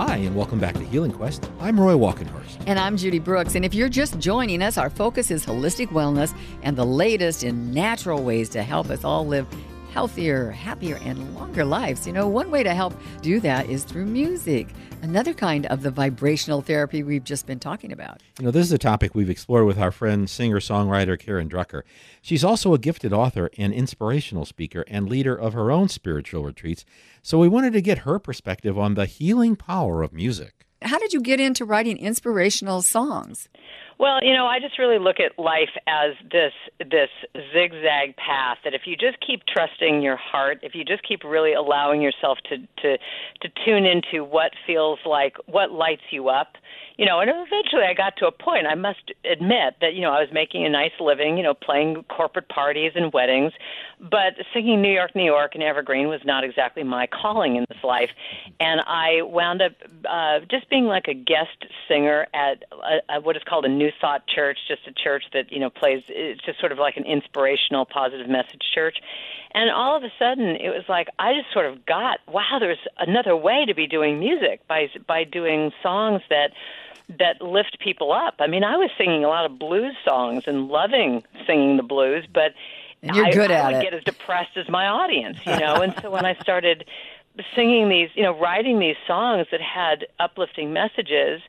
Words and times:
Hi, 0.00 0.16
and 0.16 0.34
welcome 0.34 0.58
back 0.58 0.72
to 0.76 0.80
Healing 0.82 1.12
Quest. 1.12 1.50
I'm 1.60 1.78
Roy 1.78 1.92
Walkenhorst. 1.92 2.62
And 2.66 2.78
I'm 2.78 2.96
Judy 2.96 3.18
Brooks. 3.18 3.54
And 3.54 3.66
if 3.66 3.74
you're 3.74 3.90
just 3.90 4.18
joining 4.18 4.62
us, 4.62 4.78
our 4.78 4.88
focus 4.88 5.30
is 5.30 5.44
holistic 5.44 5.88
wellness 5.88 6.34
and 6.62 6.74
the 6.74 6.86
latest 6.86 7.44
in 7.44 7.74
natural 7.74 8.22
ways 8.22 8.48
to 8.48 8.62
help 8.62 8.88
us 8.88 9.04
all 9.04 9.26
live 9.26 9.46
healthier, 9.90 10.50
happier, 10.50 10.98
and 11.04 11.34
longer 11.34 11.64
lives. 11.64 12.06
You 12.06 12.12
know, 12.12 12.28
one 12.28 12.50
way 12.50 12.62
to 12.62 12.74
help 12.74 12.94
do 13.22 13.40
that 13.40 13.68
is 13.68 13.84
through 13.84 14.06
music, 14.06 14.68
another 15.02 15.34
kind 15.34 15.66
of 15.66 15.82
the 15.82 15.90
vibrational 15.90 16.62
therapy 16.62 17.02
we've 17.02 17.24
just 17.24 17.46
been 17.46 17.58
talking 17.58 17.92
about. 17.92 18.22
You 18.38 18.46
know, 18.46 18.50
this 18.50 18.66
is 18.66 18.72
a 18.72 18.78
topic 18.78 19.14
we've 19.14 19.30
explored 19.30 19.66
with 19.66 19.78
our 19.78 19.90
friend, 19.90 20.30
singer 20.30 20.60
songwriter 20.60 21.18
Karen 21.18 21.48
Drucker. 21.48 21.82
She's 22.22 22.44
also 22.44 22.74
a 22.74 22.78
gifted 22.78 23.12
author 23.12 23.50
and 23.58 23.72
inspirational 23.72 24.44
speaker 24.44 24.84
and 24.88 25.08
leader 25.08 25.34
of 25.34 25.52
her 25.52 25.70
own 25.70 25.88
spiritual 25.88 26.44
retreats. 26.44 26.84
So 27.22 27.38
we 27.38 27.48
wanted 27.48 27.72
to 27.74 27.82
get 27.82 27.98
her 27.98 28.18
perspective 28.18 28.78
on 28.78 28.94
the 28.94 29.06
healing 29.06 29.56
power 29.56 30.02
of 30.02 30.12
music. 30.12 30.66
How 30.82 30.98
did 30.98 31.12
you 31.12 31.20
get 31.20 31.40
into 31.40 31.66
writing 31.66 31.98
inspirational 31.98 32.80
songs? 32.80 33.48
Well, 34.00 34.18
you 34.22 34.32
know, 34.32 34.46
I 34.46 34.60
just 34.60 34.78
really 34.78 34.98
look 34.98 35.20
at 35.20 35.38
life 35.38 35.76
as 35.86 36.12
this 36.32 36.54
this 36.78 37.10
zigzag 37.52 38.16
path 38.16 38.56
that 38.64 38.72
if 38.72 38.86
you 38.86 38.96
just 38.96 39.18
keep 39.20 39.42
trusting 39.44 40.00
your 40.00 40.16
heart, 40.16 40.58
if 40.62 40.74
you 40.74 40.86
just 40.86 41.06
keep 41.06 41.22
really 41.22 41.52
allowing 41.52 42.00
yourself 42.00 42.38
to 42.48 42.56
to 42.80 42.96
to 42.96 43.48
tune 43.62 43.84
into 43.84 44.24
what 44.24 44.52
feels 44.66 45.00
like 45.04 45.36
what 45.44 45.70
lights 45.72 46.04
you 46.10 46.30
up, 46.30 46.56
you 47.00 47.06
know, 47.06 47.20
and 47.20 47.30
eventually 47.30 47.84
I 47.84 47.94
got 47.94 48.16
to 48.18 48.26
a 48.26 48.32
point, 48.32 48.66
I 48.66 48.74
must 48.74 49.10
admit 49.30 49.76
that, 49.80 49.94
you 49.94 50.02
know, 50.02 50.12
I 50.12 50.20
was 50.20 50.28
making 50.32 50.66
a 50.66 50.68
nice 50.68 50.92
living, 51.00 51.38
you 51.38 51.42
know, 51.42 51.54
playing 51.54 52.04
corporate 52.14 52.50
parties 52.50 52.92
and 52.94 53.10
weddings, 53.12 53.52
but 53.98 54.34
singing 54.52 54.82
New 54.82 54.92
York, 54.92 55.14
New 55.14 55.24
York 55.24 55.52
and 55.54 55.62
Evergreen 55.62 56.08
was 56.08 56.20
not 56.26 56.44
exactly 56.44 56.82
my 56.82 57.06
calling 57.06 57.56
in 57.56 57.64
this 57.70 57.82
life. 57.82 58.10
And 58.60 58.82
I 58.86 59.22
wound 59.22 59.62
up 59.62 59.72
uh, 60.06 60.40
just 60.50 60.68
being 60.68 60.84
like 60.84 61.06
a 61.08 61.14
guest 61.14 61.64
singer 61.88 62.26
at 62.34 62.64
a, 62.70 63.14
a, 63.14 63.20
what 63.22 63.34
is 63.34 63.42
called 63.48 63.64
a 63.64 63.68
New 63.68 63.89
Thought 64.00 64.26
Church, 64.26 64.58
just 64.68 64.86
a 64.86 64.92
church 64.92 65.24
that, 65.32 65.50
you 65.52 65.58
know, 65.58 65.70
plays, 65.70 66.02
it's 66.08 66.42
just 66.44 66.60
sort 66.60 66.72
of 66.72 66.78
like 66.78 66.96
an 66.96 67.04
inspirational, 67.04 67.84
positive 67.84 68.28
message 68.28 68.62
church. 68.74 68.98
And 69.52 69.70
all 69.70 69.96
of 69.96 70.04
a 70.04 70.12
sudden, 70.18 70.56
it 70.56 70.70
was 70.70 70.84
like 70.88 71.08
I 71.18 71.34
just 71.34 71.52
sort 71.52 71.66
of 71.66 71.84
got, 71.86 72.18
wow, 72.28 72.58
there's 72.60 72.78
another 72.98 73.36
way 73.36 73.64
to 73.66 73.74
be 73.74 73.86
doing 73.86 74.18
music 74.18 74.66
by 74.68 74.88
by 75.06 75.24
doing 75.24 75.72
songs 75.82 76.22
that 76.30 76.52
that 77.18 77.42
lift 77.42 77.78
people 77.80 78.12
up. 78.12 78.34
I 78.38 78.46
mean, 78.46 78.62
I 78.62 78.76
was 78.76 78.90
singing 78.96 79.24
a 79.24 79.28
lot 79.28 79.44
of 79.44 79.58
blues 79.58 79.94
songs 80.04 80.44
and 80.46 80.68
loving 80.68 81.24
singing 81.46 81.76
the 81.76 81.82
blues, 81.82 82.24
but 82.32 82.54
and 83.02 83.16
you're 83.16 83.30
good 83.30 83.50
I, 83.50 83.54
at 83.54 83.64
I 83.64 83.72
would 83.72 83.78
it. 83.78 83.82
get 83.82 83.94
as 83.94 84.04
depressed 84.04 84.56
as 84.56 84.68
my 84.68 84.86
audience, 84.86 85.38
you 85.44 85.58
know. 85.58 85.76
and 85.82 85.94
so 86.00 86.10
when 86.10 86.24
I 86.24 86.34
started 86.40 86.84
singing 87.54 87.88
these, 87.88 88.10
you 88.14 88.22
know, 88.22 88.38
writing 88.38 88.78
these 88.78 88.96
songs 89.06 89.46
that 89.50 89.60
had 89.60 90.06
uplifting 90.18 90.72
messages, 90.72 91.40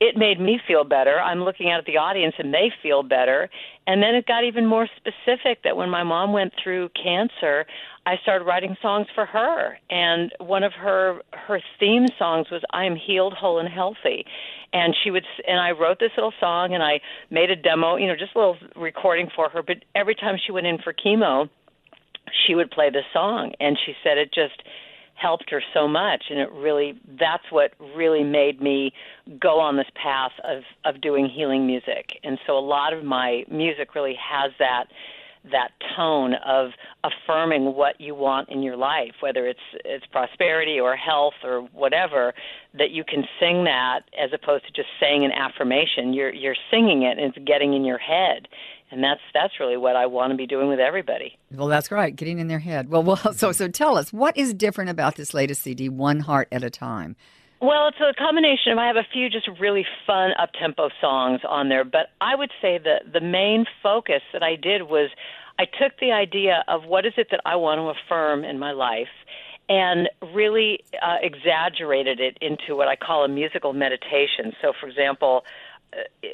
it 0.00 0.16
made 0.16 0.40
me 0.40 0.58
feel 0.66 0.82
better. 0.82 1.20
I'm 1.20 1.44
looking 1.44 1.70
out 1.70 1.78
at 1.78 1.84
the 1.84 1.98
audience 1.98 2.34
and 2.38 2.54
they 2.54 2.72
feel 2.82 3.02
better. 3.02 3.50
And 3.86 4.02
then 4.02 4.14
it 4.14 4.26
got 4.26 4.44
even 4.44 4.64
more 4.64 4.88
specific 4.96 5.62
that 5.62 5.76
when 5.76 5.90
my 5.90 6.02
mom 6.02 6.32
went 6.32 6.54
through 6.62 6.88
cancer, 6.90 7.66
I 8.06 8.16
started 8.22 8.46
writing 8.46 8.76
songs 8.80 9.08
for 9.14 9.26
her. 9.26 9.78
And 9.90 10.32
one 10.38 10.62
of 10.62 10.72
her 10.72 11.20
her 11.32 11.60
theme 11.78 12.06
songs 12.18 12.46
was 12.50 12.62
I 12.72 12.86
am 12.86 12.96
healed, 12.96 13.34
whole 13.34 13.58
and 13.58 13.68
healthy. 13.68 14.24
And 14.72 14.96
she 15.04 15.10
would 15.10 15.26
and 15.46 15.60
I 15.60 15.72
wrote 15.72 15.98
this 16.00 16.12
little 16.16 16.32
song 16.40 16.72
and 16.72 16.82
I 16.82 17.00
made 17.28 17.50
a 17.50 17.56
demo, 17.56 17.96
you 17.96 18.06
know, 18.06 18.16
just 18.16 18.34
a 18.34 18.38
little 18.38 18.56
recording 18.76 19.28
for 19.36 19.50
her, 19.50 19.62
but 19.62 19.84
every 19.94 20.14
time 20.14 20.36
she 20.44 20.50
went 20.50 20.66
in 20.66 20.78
for 20.78 20.94
chemo, 20.94 21.50
she 22.46 22.54
would 22.54 22.70
play 22.70 22.88
the 22.88 23.02
song 23.12 23.52
and 23.60 23.78
she 23.84 23.94
said 24.02 24.16
it 24.16 24.32
just 24.32 24.62
helped 25.20 25.50
her 25.50 25.62
so 25.74 25.86
much 25.86 26.24
and 26.30 26.38
it 26.38 26.50
really 26.52 26.98
that's 27.18 27.44
what 27.50 27.72
really 27.94 28.24
made 28.24 28.60
me 28.60 28.92
go 29.38 29.60
on 29.60 29.76
this 29.76 29.90
path 29.94 30.32
of 30.44 30.62
of 30.84 31.00
doing 31.00 31.28
healing 31.28 31.66
music. 31.66 32.18
And 32.24 32.38
so 32.46 32.56
a 32.56 32.60
lot 32.60 32.92
of 32.92 33.04
my 33.04 33.44
music 33.50 33.94
really 33.94 34.16
has 34.16 34.52
that 34.58 34.84
that 35.50 35.70
tone 35.96 36.34
of 36.46 36.70
affirming 37.02 37.74
what 37.74 37.98
you 37.98 38.14
want 38.14 38.46
in 38.50 38.62
your 38.62 38.76
life 38.76 39.12
whether 39.20 39.46
it's 39.46 39.58
it's 39.86 40.04
prosperity 40.06 40.78
or 40.78 40.96
health 40.96 41.32
or 41.42 41.62
whatever 41.72 42.34
that 42.74 42.90
you 42.90 43.02
can 43.02 43.24
sing 43.40 43.64
that 43.64 44.00
as 44.22 44.30
opposed 44.34 44.66
to 44.66 44.72
just 44.72 44.88
saying 45.00 45.24
an 45.24 45.32
affirmation. 45.32 46.12
You're 46.12 46.32
you're 46.32 46.56
singing 46.70 47.02
it 47.02 47.18
and 47.18 47.34
it's 47.34 47.44
getting 47.46 47.74
in 47.74 47.84
your 47.84 47.98
head 47.98 48.48
and 48.90 49.02
that's 49.02 49.20
that's 49.32 49.54
really 49.60 49.76
what 49.76 49.96
I 49.96 50.06
want 50.06 50.30
to 50.32 50.36
be 50.36 50.46
doing 50.46 50.68
with 50.68 50.80
everybody. 50.80 51.38
Well, 51.52 51.68
that's 51.68 51.90
right, 51.90 52.14
getting 52.14 52.38
in 52.38 52.48
their 52.48 52.58
head. 52.58 52.88
Well, 52.88 53.02
well, 53.02 53.16
so 53.34 53.52
so 53.52 53.68
tell 53.68 53.96
us 53.96 54.12
what 54.12 54.36
is 54.36 54.54
different 54.54 54.90
about 54.90 55.16
this 55.16 55.34
latest 55.34 55.62
CD, 55.62 55.88
One 55.88 56.20
Heart 56.20 56.48
at 56.52 56.62
a 56.62 56.70
Time. 56.70 57.16
Well, 57.62 57.88
it's 57.88 57.98
a 58.00 58.14
combination 58.14 58.72
of 58.72 58.78
I 58.78 58.86
have 58.86 58.96
a 58.96 59.06
few 59.12 59.28
just 59.28 59.46
really 59.60 59.84
fun 60.06 60.30
up 60.38 60.50
tempo 60.58 60.88
songs 60.98 61.40
on 61.46 61.68
there, 61.68 61.84
but 61.84 62.08
I 62.20 62.34
would 62.34 62.50
say 62.62 62.78
that 62.78 63.12
the 63.12 63.20
main 63.20 63.66
focus 63.82 64.22
that 64.32 64.42
I 64.42 64.56
did 64.56 64.84
was 64.84 65.10
I 65.58 65.66
took 65.66 65.98
the 66.00 66.10
idea 66.10 66.64
of 66.68 66.86
what 66.86 67.04
is 67.04 67.12
it 67.18 67.28
that 67.30 67.40
I 67.44 67.56
want 67.56 67.78
to 67.78 67.90
affirm 67.90 68.44
in 68.44 68.58
my 68.58 68.72
life 68.72 69.08
and 69.68 70.08
really 70.34 70.80
uh, 71.02 71.16
exaggerated 71.22 72.18
it 72.18 72.38
into 72.40 72.74
what 72.74 72.88
I 72.88 72.96
call 72.96 73.24
a 73.24 73.28
musical 73.28 73.74
meditation. 73.74 74.52
So, 74.60 74.72
for 74.78 74.88
example, 74.88 75.44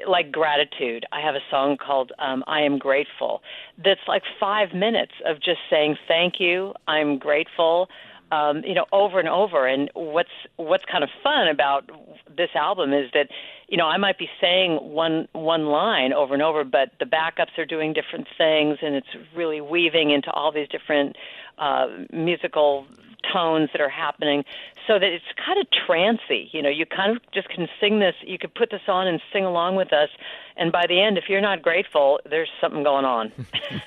like 0.07 0.33
gratitude. 0.33 1.05
I 1.13 1.21
have 1.21 1.35
a 1.35 1.45
song 1.51 1.77
called 1.77 2.13
um, 2.19 2.45
"I 2.47 2.61
Am 2.63 2.79
Grateful." 2.79 3.43
That's 3.83 4.01
like 4.07 4.23
five 4.39 4.75
minutes 4.75 5.13
of 5.25 5.37
just 5.37 5.61
saying 5.71 5.97
thank 6.09 6.35
you. 6.39 6.75
I'm 6.87 7.19
grateful. 7.19 7.89
Um, 8.33 8.63
you 8.65 8.75
know, 8.75 8.87
over 8.93 9.21
and 9.21 9.29
over. 9.29 9.69
And 9.69 9.89
what's 9.95 10.29
what's 10.57 10.85
kind 10.91 11.05
of 11.05 11.11
fun 11.23 11.47
about 11.47 11.89
this 12.37 12.51
album 12.57 12.93
is 12.93 13.09
that, 13.15 13.29
you 13.69 13.77
know, 13.77 13.87
I 13.87 13.99
might 13.99 14.19
be 14.19 14.29
saying 14.41 14.79
one 14.83 15.29
one 15.33 15.67
line 15.67 16.13
over 16.13 16.35
and 16.35 16.43
over, 16.43 16.65
but 16.65 16.91
the 16.99 17.05
backups 17.05 17.57
are 17.57 17.65
doing 17.65 17.93
different 17.93 18.27
things, 18.37 18.79
and 18.83 18.97
it's 18.97 19.15
really 19.35 19.61
weaving 19.61 20.11
into 20.11 20.31
all 20.33 20.51
these 20.51 20.69
different 20.69 21.17
uh, 21.59 21.87
musical 22.13 22.87
tones 23.33 23.71
that 23.73 23.81
are 23.81 23.89
happening 23.89 24.45
so 24.87 24.95
that 24.95 25.09
it's 25.09 25.25
kind 25.45 25.59
of 25.61 25.67
trancy. 25.71 26.49
You 26.53 26.63
know, 26.63 26.69
you 26.69 26.87
kind 26.87 27.17
of 27.17 27.23
just 27.33 27.49
can 27.49 27.69
sing 27.81 27.99
this, 27.99 28.15
you 28.23 28.39
could 28.39 28.55
put 28.55 28.71
this 28.71 28.83
on 28.89 29.07
and 29.07 29.21
sing 29.33 29.45
along 29.45 29.77
with 29.77 29.93
us. 29.93 30.09
And 30.57 30.73
by 30.73 30.87
the 30.87 31.01
end, 31.01 31.19
if 31.19 31.25
you're 31.29 31.41
not 31.41 31.63
grateful, 31.63 32.21
there's 32.29 32.49
something 32.61 32.83
going 32.83 33.05
on. 33.05 33.33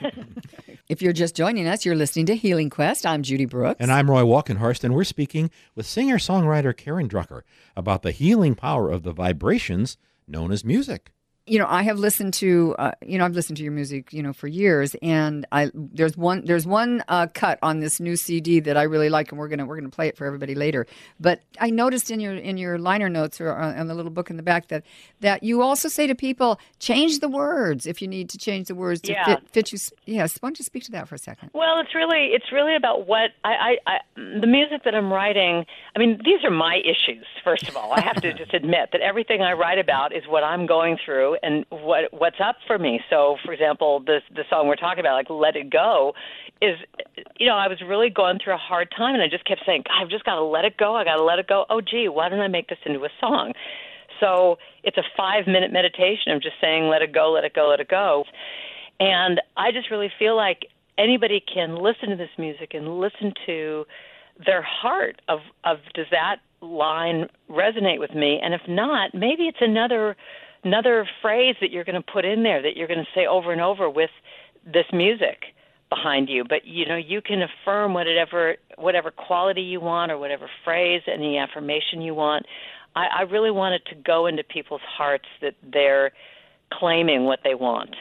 if 0.90 1.02
you're 1.02 1.14
just 1.14 1.36
joining 1.36 1.68
us, 1.68 1.86
you're 1.86 1.96
listening 1.96 2.26
to 2.28 2.36
Healing 2.36 2.70
Quest. 2.70 3.06
I'm 3.06 3.24
Judy 3.24 3.46
Brooks. 3.46 3.78
And 3.80 3.92
I'm 3.92 4.10
Roy 4.10 4.22
Walkenhorst, 4.22 4.84
and 4.84 4.94
we're 4.94 5.04
speaking 5.04 5.50
with 5.76 5.86
singer 5.86 6.18
songwriter 6.18 6.76
Karen 6.76 7.08
Drucker 7.08 7.42
about 7.76 8.04
the 8.04 8.12
healing 8.12 8.56
power 8.56 8.90
of 8.92 9.04
the 9.04 9.14
vibrations 9.14 9.98
known 10.28 10.52
as 10.52 10.64
music 10.64 11.12
you 11.50 11.58
know, 11.58 11.66
I 11.68 11.82
have 11.84 11.98
listened 11.98 12.34
to, 12.36 12.76
uh, 12.78 12.92
you 13.02 13.18
know, 13.18 13.26
I've 13.26 13.34
listened 13.34 13.58
to 13.58 13.64
your 13.64 13.72
music, 13.72 14.14
you 14.14 14.22
know, 14.22 14.34
for 14.34 14.48
years, 14.48 14.96
and 15.02 15.48
I 15.52 15.72
there's 15.74 16.16
one 16.16 16.46
there's 16.46 16.68
one 16.68 17.04
uh, 17.08 17.28
cut 17.34 17.58
on 17.64 17.80
this 17.80 18.00
new 18.00 18.16
CD 18.16 18.60
that 18.60 18.78
I 18.78 18.84
really 18.84 19.10
like, 19.10 19.32
and 19.32 19.40
we're 19.40 19.48
gonna 19.48 19.66
we're 19.66 19.78
gonna 19.78 19.90
play 19.90 20.08
it 20.08 20.16
for 20.16 20.26
everybody 20.26 20.54
later. 20.54 20.86
But 21.20 21.42
I 21.60 21.72
noticed 21.72 22.12
in 22.12 22.20
your 22.20 22.36
in 22.36 22.58
your 22.58 22.78
liner 22.78 23.10
notes 23.10 23.42
or 23.42 23.52
on 23.52 23.88
the 23.88 23.96
little 23.96 24.12
book 24.12 24.30
in 24.30 24.38
the 24.38 24.44
back 24.44 24.68
that 24.68 24.84
that 25.22 25.42
you 25.42 25.62
also 25.64 25.90
say 25.90 26.06
to 26.06 26.16
people 26.16 26.60
change 26.78 27.20
the 27.20 27.30
words 27.30 27.88
if 27.88 28.02
you 28.02 28.08
need 28.08 28.30
to 28.30 28.38
change 28.38 28.68
the 28.68 28.76
words 28.76 29.02
to 29.02 29.14
yeah. 29.14 29.26
fit, 29.26 29.50
fit 29.50 29.72
you. 29.72 29.80
Yes, 30.06 30.38
why 30.40 30.50
don't 30.50 30.60
you 30.60 30.66
speak 30.66 30.84
to 30.84 30.92
that 30.92 31.08
for 31.08 31.16
a 31.16 31.20
second? 31.20 31.50
Well, 31.54 31.80
it's 31.80 31.96
really 31.96 32.28
it's 32.28 32.52
really 32.52 32.76
about 32.76 33.08
what 33.08 33.32
I, 33.44 33.78
I, 33.88 33.92
I 33.94 34.00
the 34.16 34.48
music 34.48 34.84
that 34.86 34.94
I'm 34.94 35.12
writing. 35.12 35.66
I 35.96 36.00
mean, 36.00 36.22
these 36.24 36.44
are 36.44 36.52
my 36.52 36.82
issues. 36.86 37.26
First 37.44 37.68
of 37.68 37.76
all, 37.76 37.92
I 37.94 38.02
have 38.02 38.22
to 38.22 38.34
just 38.38 38.54
admit 38.54 38.90
that 38.92 39.02
everything 39.02 39.42
I 39.42 39.54
write 39.54 39.80
about 39.80 40.16
is 40.16 40.24
what 40.28 40.44
I'm 40.44 40.68
going 40.68 40.98
through 41.04 41.38
and 41.44 41.66
what 41.70 42.12
what's 42.12 42.40
up 42.44 42.58
for 42.68 42.78
me. 42.78 43.00
So, 43.10 43.38
for 43.44 43.54
example, 43.54 44.00
this 44.00 44.22
the 44.34 44.44
song 44.50 44.68
we're 44.68 44.76
talking 44.76 45.00
about, 45.00 45.14
like 45.14 45.30
"Let 45.30 45.56
It 45.56 45.70
Go," 45.70 46.14
is 46.62 46.78
you 47.38 47.48
know 47.48 47.56
I 47.56 47.68
was 47.68 47.82
really 47.82 48.10
going 48.10 48.40
through 48.44 48.54
a 48.54 48.58
hard 48.58 48.90
time, 48.96 49.14
and 49.14 49.24
I 49.24 49.28
just 49.28 49.46
kept 49.46 49.62
saying, 49.66 49.84
"I've 49.90 50.10
just 50.10 50.24
got 50.26 50.36
to 50.36 50.44
let 50.44 50.66
it 50.66 50.78
go. 50.78 50.96
I 50.96 51.04
got 51.04 51.16
to 51.16 51.24
let 51.24 51.40
it 51.40 51.48
go." 51.48 51.66
Oh, 51.70 51.82
gee, 51.82 52.08
why 52.08 52.30
don't 52.30 52.40
I 52.40 52.48
make 52.48 52.68
this 52.70 52.80
into 52.86 53.04
a 53.06 53.10
song? 53.20 53.54
So 54.20 54.58
it's 54.84 54.98
a 54.98 55.04
five 55.16 55.48
minute 55.48 55.72
meditation 55.72 56.32
of 56.32 56.42
just 56.42 56.56
saying, 56.62 56.88
"Let 56.88 57.02
it 57.02 57.14
go, 57.14 57.32
let 57.32 57.44
it 57.44 57.54
go, 57.54 57.70
let 57.70 57.80
it 57.80 57.90
go," 57.90 58.26
and 59.00 59.42
I 59.58 59.72
just 59.72 59.90
really 59.92 60.12
feel 60.20 60.36
like 60.36 60.68
anybody 60.98 61.42
can 61.42 61.76
listen 61.76 62.10
to 62.10 62.16
this 62.16 62.30
music 62.38 62.74
and 62.74 63.00
listen 63.00 63.34
to 63.46 63.86
their 64.46 64.62
heart 64.62 65.22
of 65.28 65.40
of 65.64 65.78
does 65.94 66.06
that 66.12 66.38
line 66.62 67.28
resonate 67.50 68.00
with 68.00 68.14
me 68.14 68.40
and 68.42 68.54
if 68.54 68.62
not 68.68 69.14
maybe 69.14 69.44
it's 69.44 69.62
another 69.62 70.16
another 70.64 71.08
phrase 71.22 71.56
that 71.62 71.72
you're 71.72 71.84
going 71.84 72.02
to 72.02 72.12
put 72.12 72.26
in 72.26 72.44
there 72.44 72.62
that 72.62 72.76
you're 72.76 72.88
going 72.88 73.00
to 73.00 73.08
say 73.14 73.26
over 73.26 73.52
and 73.52 73.62
over 73.62 73.90
with 73.90 74.10
this 74.66 74.86
music 74.92 75.44
behind 75.90 76.30
you. 76.30 76.44
But 76.48 76.66
you 76.66 76.86
know 76.86 76.98
you 76.98 77.22
can 77.22 77.42
affirm 77.42 77.94
whatever 77.94 78.56
whatever 78.78 79.12
quality 79.12 79.62
you 79.62 79.80
want 79.80 80.12
or 80.12 80.18
whatever 80.18 80.50
phrase 80.64 81.02
any 81.08 81.38
affirmation 81.38 82.02
you 82.02 82.14
want. 82.14 82.46
I, 82.96 83.08
I 83.20 83.22
really 83.24 83.52
want 83.52 83.76
it 83.76 83.84
to 83.90 83.96
go 83.96 84.26
into 84.26 84.44
people's 84.44 84.82
hearts 84.82 85.28
that 85.42 85.56
they're 85.64 86.12
claiming 86.72 87.26
what 87.26 87.40
they 87.44 87.56
want 87.56 87.96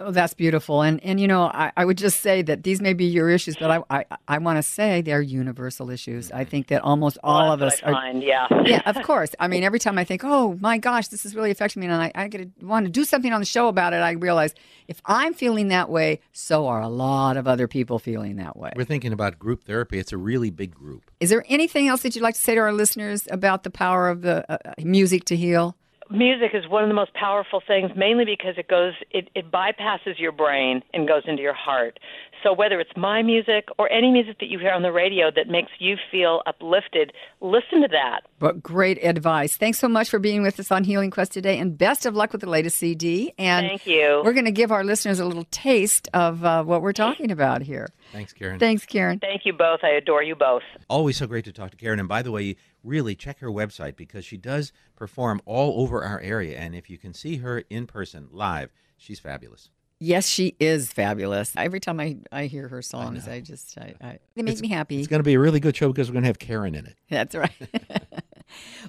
Oh, 0.00 0.12
that's 0.12 0.32
beautiful. 0.32 0.80
And 0.80 1.02
and 1.04 1.20
you 1.20 1.28
know, 1.28 1.42
I, 1.42 1.72
I 1.76 1.84
would 1.84 1.98
just 1.98 2.20
say 2.20 2.40
that 2.42 2.62
these 2.62 2.80
may 2.80 2.94
be 2.94 3.04
your 3.04 3.28
issues, 3.28 3.56
but 3.56 3.70
I 3.70 3.82
I, 3.90 4.04
I 4.26 4.38
want 4.38 4.56
to 4.56 4.62
say 4.62 5.02
they're 5.02 5.20
universal 5.20 5.90
issues. 5.90 6.32
I 6.32 6.44
think 6.44 6.68
that 6.68 6.82
almost 6.82 7.18
all 7.22 7.44
well, 7.44 7.52
of 7.52 7.62
us 7.62 7.82
are. 7.82 7.92
Find, 7.92 8.22
yeah. 8.22 8.46
yeah, 8.64 8.80
of 8.86 9.02
course. 9.02 9.34
I 9.38 9.46
mean, 9.46 9.62
every 9.62 9.78
time 9.78 9.98
I 9.98 10.04
think, 10.04 10.22
oh 10.24 10.56
my 10.60 10.78
gosh, 10.78 11.08
this 11.08 11.26
is 11.26 11.34
really 11.34 11.50
affecting 11.50 11.80
me, 11.80 11.86
and 11.86 11.94
I, 11.94 12.12
I 12.14 12.28
get 12.28 12.58
to 12.58 12.66
want 12.66 12.86
to 12.86 12.90
do 12.90 13.04
something 13.04 13.30
on 13.32 13.40
the 13.40 13.46
show 13.46 13.68
about 13.68 13.92
it, 13.92 13.98
I 13.98 14.12
realize 14.12 14.54
if 14.88 15.02
I'm 15.04 15.34
feeling 15.34 15.68
that 15.68 15.90
way, 15.90 16.20
so 16.32 16.66
are 16.66 16.80
a 16.80 16.88
lot 16.88 17.36
of 17.36 17.46
other 17.46 17.68
people 17.68 17.98
feeling 17.98 18.36
that 18.36 18.56
way. 18.56 18.72
We're 18.74 18.84
thinking 18.84 19.12
about 19.12 19.38
group 19.38 19.64
therapy. 19.64 19.98
It's 19.98 20.12
a 20.12 20.18
really 20.18 20.48
big 20.48 20.74
group. 20.74 21.10
Is 21.20 21.28
there 21.28 21.44
anything 21.48 21.88
else 21.88 22.02
that 22.02 22.14
you'd 22.14 22.22
like 22.22 22.36
to 22.36 22.40
say 22.40 22.54
to 22.54 22.60
our 22.62 22.72
listeners 22.72 23.28
about 23.30 23.64
the 23.64 23.70
power 23.70 24.08
of 24.08 24.22
the 24.22 24.50
uh, 24.50 24.56
uh 24.64 24.72
music 24.78 25.26
to 25.26 25.36
heal? 25.36 25.76
Music 26.10 26.50
is 26.54 26.68
one 26.68 26.82
of 26.82 26.88
the 26.88 26.94
most 26.94 27.14
powerful 27.14 27.62
things 27.66 27.90
mainly 27.96 28.24
because 28.24 28.54
it 28.58 28.68
goes 28.68 28.94
it, 29.10 29.28
it 29.34 29.50
bypasses 29.50 30.18
your 30.18 30.32
brain 30.32 30.82
and 30.92 31.06
goes 31.06 31.22
into 31.26 31.42
your 31.42 31.54
heart. 31.54 31.98
So 32.42 32.54
whether 32.54 32.80
it's 32.80 32.96
my 32.96 33.22
music 33.22 33.68
or 33.78 33.90
any 33.92 34.10
music 34.10 34.38
that 34.40 34.46
you 34.46 34.58
hear 34.58 34.72
on 34.72 34.82
the 34.82 34.92
radio 34.92 35.30
that 35.34 35.48
makes 35.48 35.70
you 35.78 35.96
feel 36.10 36.42
uplifted 36.46 37.12
listen 37.40 37.82
to 37.82 37.88
that. 37.88 38.22
But 38.38 38.62
great 38.62 39.02
advice. 39.04 39.56
Thanks 39.56 39.78
so 39.78 39.88
much 39.88 40.08
for 40.08 40.18
being 40.18 40.42
with 40.42 40.58
us 40.58 40.70
on 40.70 40.84
healing 40.84 41.10
quest 41.10 41.32
today 41.32 41.58
and 41.58 41.76
best 41.76 42.06
of 42.06 42.14
luck 42.14 42.32
with 42.32 42.40
the 42.40 42.50
latest 42.50 42.78
cd 42.78 43.32
and 43.38 43.66
thank 43.66 43.86
you. 43.86 44.22
we're 44.24 44.32
going 44.32 44.44
to 44.44 44.50
give 44.50 44.72
our 44.72 44.84
listeners 44.84 45.20
a 45.20 45.24
little 45.24 45.46
taste 45.50 46.08
of 46.14 46.44
uh, 46.44 46.64
what 46.64 46.82
we're 46.82 46.92
talking 46.92 47.30
about 47.30 47.62
here. 47.62 47.88
Thanks 48.12 48.32
karen. 48.32 48.58
Thanks 48.58 48.86
karen. 48.86 49.18
Thank 49.20 49.44
you 49.44 49.52
both. 49.52 49.80
I 49.82 49.90
adore 49.90 50.22
you 50.22 50.34
both. 50.34 50.62
Always 50.88 51.16
so 51.16 51.26
great 51.26 51.44
to 51.44 51.52
talk 51.52 51.70
to 51.70 51.76
karen. 51.76 52.00
And 52.00 52.08
by 52.08 52.22
the 52.22 52.32
way 52.32 52.56
really 52.82 53.14
check 53.14 53.40
her 53.40 53.48
website 53.48 53.96
because 53.96 54.24
she 54.24 54.36
does 54.36 54.72
perform 54.96 55.40
all 55.44 55.82
over 55.82 56.04
our 56.04 56.20
area. 56.20 56.58
And 56.58 56.74
if 56.74 56.90
you 56.90 56.98
can 56.98 57.14
see 57.14 57.36
her 57.38 57.64
in 57.70 57.86
person 57.86 58.28
live, 58.32 58.72
she's 58.96 59.20
fabulous. 59.20 59.70
Yes, 60.02 60.26
she 60.26 60.56
is 60.58 60.90
fabulous. 60.90 61.52
Every 61.56 61.78
time 61.78 62.00
I, 62.00 62.16
I 62.32 62.46
hear 62.46 62.68
her 62.68 62.80
songs, 62.80 63.28
I, 63.28 63.34
I 63.34 63.40
just 63.40 63.76
I, 63.76 63.94
I, 64.00 64.18
they 64.34 64.42
make 64.42 64.52
it's, 64.52 64.62
me 64.62 64.68
happy. 64.68 64.98
It's 64.98 65.08
going 65.08 65.20
to 65.20 65.24
be 65.24 65.34
a 65.34 65.38
really 65.38 65.60
good 65.60 65.76
show 65.76 65.88
because 65.88 66.08
we're 66.08 66.14
going 66.14 66.22
to 66.22 66.28
have 66.28 66.38
Karen 66.38 66.74
in 66.74 66.86
it. 66.86 66.96
That's 67.10 67.34
right. 67.34 67.52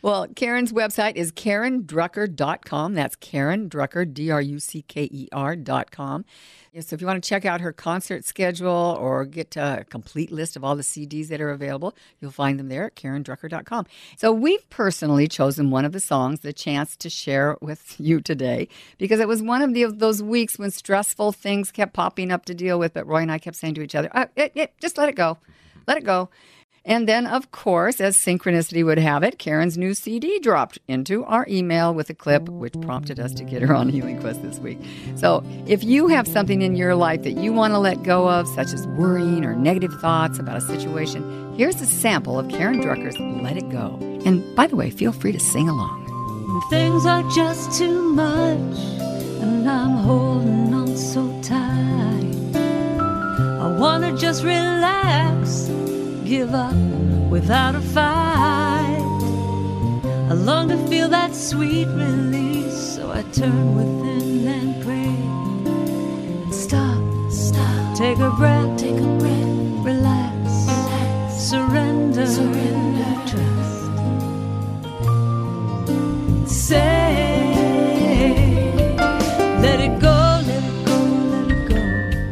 well, 0.01 0.27
Karen's 0.27 0.71
website 0.71 1.15
is 1.15 1.31
karendrucker.com. 1.31 2.93
That's 2.93 3.15
Karen 3.15 3.69
Drucker, 3.69 4.11
D 4.11 4.31
R 4.31 4.41
U 4.41 4.59
C 4.59 4.81
K 4.83 5.03
E 5.11 5.27
R.com. 5.31 6.25
So 6.79 6.93
if 6.93 7.01
you 7.01 7.07
want 7.07 7.21
to 7.21 7.27
check 7.27 7.43
out 7.43 7.59
her 7.59 7.73
concert 7.73 8.23
schedule 8.23 8.97
or 8.97 9.25
get 9.25 9.57
a 9.57 9.85
complete 9.89 10.31
list 10.31 10.55
of 10.55 10.63
all 10.63 10.77
the 10.77 10.83
CDs 10.83 11.27
that 11.27 11.41
are 11.41 11.49
available, 11.49 11.93
you'll 12.21 12.31
find 12.31 12.57
them 12.57 12.69
there 12.69 12.85
at 12.85 12.95
karendrucker.com. 12.95 13.87
So 14.15 14.31
we've 14.31 14.67
personally 14.69 15.27
chosen 15.27 15.69
one 15.69 15.83
of 15.83 15.91
the 15.91 15.99
songs, 15.99 16.39
the 16.39 16.53
chance 16.53 16.95
to 16.97 17.09
share 17.09 17.57
with 17.59 17.99
you 17.99 18.21
today, 18.21 18.69
because 18.97 19.19
it 19.19 19.27
was 19.27 19.41
one 19.41 19.61
of 19.61 19.73
the, 19.73 19.85
those 19.87 20.23
weeks 20.23 20.57
when 20.57 20.71
stressful 20.71 21.33
things 21.33 21.71
kept 21.71 21.91
popping 21.91 22.31
up 22.31 22.45
to 22.45 22.53
deal 22.53 22.79
with. 22.79 22.93
But 22.93 23.05
Roy 23.05 23.23
and 23.23 23.31
I 23.33 23.37
kept 23.37 23.57
saying 23.57 23.73
to 23.73 23.81
each 23.81 23.95
other, 23.95 24.09
oh, 24.15 24.27
it, 24.37 24.53
it, 24.55 24.73
just 24.79 24.97
let 24.97 25.09
it 25.09 25.15
go. 25.15 25.37
Let 25.87 25.97
it 25.97 26.05
go. 26.05 26.29
And 26.83 27.07
then, 27.07 27.27
of 27.27 27.51
course, 27.51 28.01
as 28.01 28.17
synchronicity 28.17 28.83
would 28.83 28.97
have 28.97 29.21
it, 29.21 29.37
Karen's 29.37 29.77
new 29.77 29.93
CD 29.93 30.39
dropped 30.39 30.79
into 30.87 31.23
our 31.25 31.45
email 31.47 31.93
with 31.93 32.09
a 32.09 32.15
clip, 32.15 32.49
which 32.49 32.73
prompted 32.81 33.19
us 33.19 33.33
to 33.35 33.43
get 33.43 33.61
her 33.61 33.75
on 33.75 33.89
Healing 33.89 34.19
Quest 34.19 34.41
this 34.41 34.57
week. 34.57 34.79
So, 35.15 35.43
if 35.67 35.83
you 35.83 36.07
have 36.07 36.27
something 36.27 36.63
in 36.63 36.75
your 36.75 36.95
life 36.95 37.21
that 37.21 37.33
you 37.33 37.53
want 37.53 37.73
to 37.73 37.77
let 37.77 38.01
go 38.01 38.27
of, 38.27 38.47
such 38.47 38.73
as 38.73 38.87
worrying 38.87 39.45
or 39.45 39.55
negative 39.55 39.93
thoughts 40.01 40.39
about 40.39 40.57
a 40.57 40.61
situation, 40.61 41.53
here's 41.55 41.79
a 41.81 41.85
sample 41.85 42.39
of 42.39 42.49
Karen 42.49 42.81
Drucker's 42.81 43.19
Let 43.43 43.57
It 43.57 43.69
Go. 43.69 43.99
And 44.25 44.55
by 44.55 44.65
the 44.65 44.75
way, 44.75 44.89
feel 44.89 45.11
free 45.11 45.33
to 45.33 45.39
sing 45.39 45.69
along. 45.69 45.99
Things 46.71 47.05
are 47.05 47.23
just 47.31 47.77
too 47.77 48.01
much, 48.13 48.77
and 49.41 49.69
I'm 49.69 49.97
holding 49.97 50.73
on 50.73 50.97
so 50.97 51.27
tight, 51.41 52.55
I 52.55 53.77
want 53.77 54.03
to 54.03 54.17
just 54.17 54.43
relax 54.43 55.69
give 56.31 56.53
up 56.55 56.73
without 57.29 57.75
a 57.75 57.81
fight. 57.81 59.01
I 60.29 60.33
long 60.33 60.69
to 60.69 60.77
feel 60.87 61.09
that 61.09 61.35
sweet 61.35 61.87
release, 61.87 62.95
so 62.95 63.11
I 63.11 63.23
turn 63.33 63.75
within 63.75 64.47
and 64.47 64.81
pray. 64.81 65.13
And 66.45 66.55
stop, 66.55 67.03
stop, 67.29 67.97
take 67.97 68.17
a 68.19 68.29
breath, 68.29 68.79
take 68.79 68.95
a 68.95 69.11
breath, 69.19 69.85
relax, 69.85 70.37
relax. 70.67 71.35
surrender, 71.35 72.25
surrender, 72.25 73.11
trust. 73.29 73.81
Say, 76.49 77.43
let 79.59 79.81
it 79.81 79.99
go. 79.99 80.19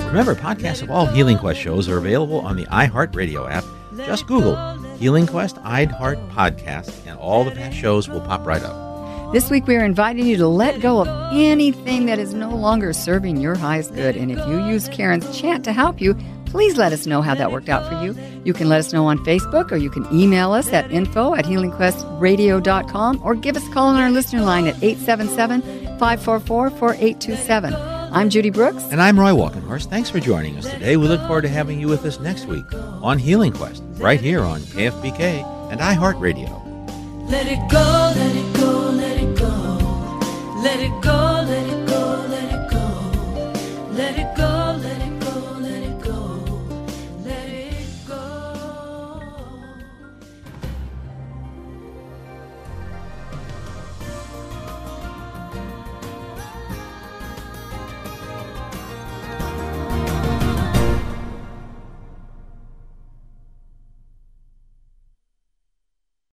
Remember, 0.07 0.36
podcasts 0.36 0.81
of 0.81 0.90
all 0.90 1.06
Healing 1.06 1.38
Quest 1.38 1.60
shows 1.60 1.90
are 1.90 1.98
available 1.98 2.40
on 2.40 2.56
the 2.56 2.66
iHeartRadio 2.68 3.51
app 3.51 3.66
just 4.06 4.28
Google 4.28 4.56
Healing 4.98 5.28
Quest 5.28 5.56
iHeart 5.57 6.31
Podcast, 6.31 6.94
and 7.07 7.18
all 7.19 7.44
the 7.44 7.51
past 7.51 7.78
shows 7.78 8.10
will 8.10 8.22
pop 8.22 8.46
right 8.46 8.62
up. 8.63 9.31
This 9.31 9.51
week, 9.51 9.68
we 9.68 9.75
are 9.75 9.86
inviting 9.86 10.25
you 10.25 10.38
to 10.38 10.48
let 10.48 10.81
go 10.81 11.01
of 11.01 11.07
anything 11.31 12.07
that 12.07 12.18
is 12.18 12.34
no 12.34 12.50
longer 12.50 12.94
serving 12.94 13.38
your 13.38 13.56
highest 13.56 13.94
good. 13.94 14.16
And 14.18 14.31
if 14.31 14.46
you 14.48 14.66
use 14.66 14.90
Karen's 14.90 15.40
chant 15.40 15.63
to 15.66 15.72
help 15.72 16.01
you, 16.01 16.16
please 16.48 16.78
let 16.78 16.94
us 16.94 17.06
know 17.06 17.22
how 17.22 17.36
that 17.36 17.51
worked 17.51 17.69
out 17.69 17.88
for 17.88 18.04
you. 18.04 18.16
You 18.44 18.54
can 18.54 18.69
let 18.69 18.80
us 18.80 18.92
know 18.92 19.06
on 19.06 19.19
Facebook 19.19 19.72
or 19.72 19.78
you 19.78 19.92
can 19.92 20.12
email 20.12 20.51
us 20.51 20.74
at 20.74 20.92
info 20.92 21.36
at 21.36 21.46
healingquestradio.com 21.46 23.22
or 23.24 23.36
give 23.36 23.56
us 23.56 23.68
a 23.68 23.72
call 23.72 23.90
on 23.90 24.01
our 24.01 24.10
listener 24.10 24.42
line 24.42 24.66
at 24.66 24.84
877 24.84 25.62
544 26.00 26.72
4827. 26.72 27.99
I'm 28.12 28.30
Judy 28.30 28.50
Brooks. 28.50 28.84
And 28.92 29.00
I'm 29.02 29.20
Roy 29.20 29.32
Walkenhorst. 29.32 29.90
Thanks 29.90 30.10
for 30.10 30.20
joining 30.20 30.58
us 30.58 30.70
today. 30.70 30.98
We 30.98 31.08
look 31.08 31.22
forward 31.22 31.44
to 31.44 31.50
having 31.50 31.80
you 31.80 31.88
with 31.88 32.06
us 32.06 32.20
next 32.20 32.46
week 32.46 32.66
on 32.74 33.20
Healing 33.20 33.54
Quest, 33.54 33.84
right 33.98 34.20
here 34.20 34.42
on 34.42 34.62
KFBK 34.62 35.72
and 35.72 35.80
iHeartRadio. 35.80 36.50
Let 37.30 37.46
it 37.46 37.60
go, 37.70 38.14
let 38.16 38.36
it 38.36 38.54
go, 38.56 38.90
let 38.90 39.18
it 39.18 39.38
go. 39.38 39.52
Let 40.64 40.80
it 40.80 41.02
go, 41.02 41.46
let 41.48 41.68
it 41.68 41.88
go, 41.88 42.26
let 42.30 42.52
it 42.52 42.72
go. 42.72 43.94
Let 43.94 44.18
it 44.18 44.38
go. 44.38 44.59